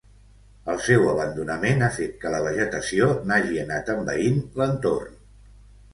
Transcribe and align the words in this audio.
El 0.73 0.79
seu 0.85 1.03
abandonament 1.09 1.83
ha 1.87 1.91
fet 1.99 2.17
que 2.23 2.31
la 2.37 2.41
vegetació 2.47 3.11
n'hagi 3.33 3.61
anat 3.65 3.93
envaint 3.99 4.41
l'entorn. 4.63 5.15